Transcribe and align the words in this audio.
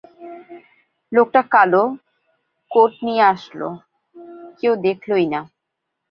লোকটা 1.11 1.41
কালো, 1.53 1.83
কোট 2.71 2.91
নিয়া 3.05 3.25
আসলো, 3.29 3.67
কেউ 4.59 4.73
দেখলোই 4.85 5.25
না। 5.33 5.39